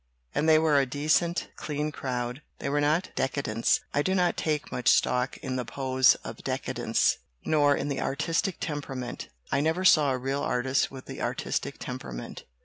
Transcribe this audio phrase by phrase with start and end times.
[0.33, 4.71] And they were a decent, clean crowd they were not 'decadents.' I do not take
[4.71, 9.29] much stock in the pose of 'decadence/ nor in the artistic temperament.
[9.51, 12.45] I never saw a real artist with the artistic temperament.